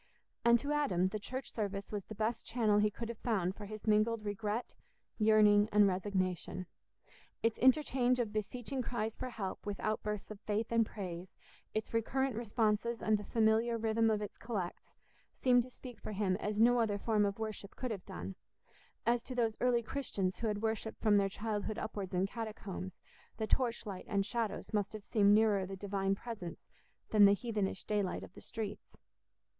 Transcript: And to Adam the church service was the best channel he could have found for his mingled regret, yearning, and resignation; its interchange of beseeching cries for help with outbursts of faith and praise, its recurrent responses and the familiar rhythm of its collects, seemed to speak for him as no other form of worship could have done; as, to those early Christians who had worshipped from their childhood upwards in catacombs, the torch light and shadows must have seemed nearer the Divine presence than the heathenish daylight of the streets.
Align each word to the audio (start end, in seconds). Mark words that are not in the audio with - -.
And 0.43 0.57
to 0.57 0.71
Adam 0.71 1.09
the 1.09 1.19
church 1.19 1.51
service 1.53 1.91
was 1.91 2.05
the 2.05 2.15
best 2.15 2.43
channel 2.43 2.79
he 2.79 2.89
could 2.89 3.07
have 3.07 3.19
found 3.19 3.53
for 3.55 3.67
his 3.67 3.85
mingled 3.85 4.25
regret, 4.25 4.73
yearning, 5.19 5.69
and 5.71 5.87
resignation; 5.87 6.65
its 7.43 7.59
interchange 7.59 8.19
of 8.19 8.33
beseeching 8.33 8.81
cries 8.81 9.15
for 9.15 9.29
help 9.29 9.63
with 9.63 9.79
outbursts 9.79 10.31
of 10.31 10.39
faith 10.39 10.71
and 10.71 10.87
praise, 10.87 11.35
its 11.75 11.93
recurrent 11.93 12.35
responses 12.35 12.99
and 12.99 13.19
the 13.19 13.23
familiar 13.23 13.77
rhythm 13.77 14.09
of 14.09 14.23
its 14.23 14.39
collects, 14.39 14.95
seemed 15.35 15.61
to 15.61 15.69
speak 15.69 15.99
for 16.01 16.13
him 16.13 16.35
as 16.37 16.59
no 16.59 16.79
other 16.79 16.97
form 16.97 17.23
of 17.23 17.37
worship 17.37 17.75
could 17.75 17.91
have 17.91 18.07
done; 18.07 18.33
as, 19.05 19.21
to 19.21 19.35
those 19.35 19.55
early 19.61 19.83
Christians 19.83 20.39
who 20.39 20.47
had 20.47 20.63
worshipped 20.63 20.99
from 20.99 21.17
their 21.17 21.29
childhood 21.29 21.77
upwards 21.77 22.15
in 22.15 22.25
catacombs, 22.25 22.97
the 23.37 23.45
torch 23.45 23.85
light 23.85 24.05
and 24.07 24.25
shadows 24.25 24.73
must 24.73 24.93
have 24.93 25.03
seemed 25.03 25.35
nearer 25.35 25.67
the 25.67 25.75
Divine 25.77 26.15
presence 26.15 26.65
than 27.11 27.25
the 27.25 27.33
heathenish 27.35 27.83
daylight 27.83 28.23
of 28.23 28.33
the 28.33 28.41
streets. 28.41 28.97